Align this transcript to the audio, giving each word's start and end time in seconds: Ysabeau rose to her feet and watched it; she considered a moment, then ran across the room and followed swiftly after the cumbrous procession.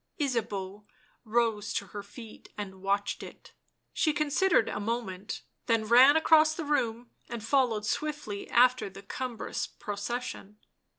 Ysabeau 0.19 0.87
rose 1.23 1.71
to 1.73 1.85
her 1.85 2.01
feet 2.01 2.49
and 2.57 2.81
watched 2.81 3.21
it; 3.21 3.53
she 3.93 4.13
considered 4.13 4.67
a 4.67 4.79
moment, 4.79 5.43
then 5.67 5.85
ran 5.85 6.17
across 6.17 6.55
the 6.55 6.65
room 6.65 7.11
and 7.29 7.43
followed 7.43 7.85
swiftly 7.85 8.49
after 8.49 8.89
the 8.89 9.03
cumbrous 9.03 9.67
procession. 9.67 10.57